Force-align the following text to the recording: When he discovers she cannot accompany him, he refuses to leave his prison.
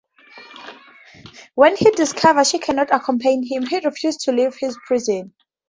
When 1.53 1.75
he 1.77 1.91
discovers 1.91 2.49
she 2.49 2.57
cannot 2.57 2.91
accompany 2.91 3.47
him, 3.47 3.67
he 3.67 3.79
refuses 3.81 4.23
to 4.23 4.31
leave 4.31 4.55
his 4.55 4.75
prison. 4.87 5.35